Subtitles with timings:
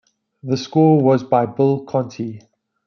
[0.41, 2.41] The score was by Bill Conti.